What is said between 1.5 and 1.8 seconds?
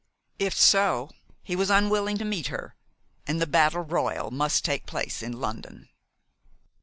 was